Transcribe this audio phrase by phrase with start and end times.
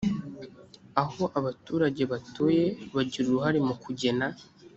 [1.03, 2.65] aho abaturage batuye
[2.95, 4.27] bagira uruhare mu kugena